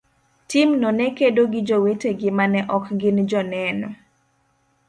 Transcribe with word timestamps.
timno 0.49 0.89
ne 0.97 1.07
kedo 1.17 1.43
gi 1.51 1.61
jowetegi 1.67 2.29
ma 2.37 2.45
ne 2.53 2.61
ok 2.75 2.85
gin 2.99 3.17
Joneno. 3.29 3.89